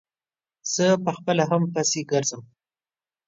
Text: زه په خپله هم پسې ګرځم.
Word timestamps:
زه 0.73 0.85
په 1.03 1.11
خپله 1.17 1.43
هم 1.51 1.63
پسې 1.73 2.01
ګرځم. 2.11 2.41